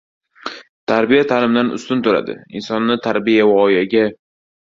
Tarbiya 0.91 1.25
ta’limdan 1.31 1.69
ustun 1.75 2.01
turadi. 2.07 2.37
Insonni 2.61 2.97
tarbiya 3.07 3.45
voyaga 3.53 4.05